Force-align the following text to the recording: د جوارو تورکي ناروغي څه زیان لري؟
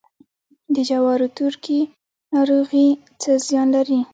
د 0.73 0.75
جوارو 0.89 1.27
تورکي 1.37 1.79
ناروغي 2.33 2.87
څه 3.21 3.31
زیان 3.47 3.67
لري؟ 3.75 3.99